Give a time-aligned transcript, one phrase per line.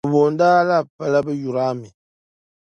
[0.03, 0.43] 'Bɛ booni
[0.77, 1.89] a' pa la 'bɛ yur' a mi'.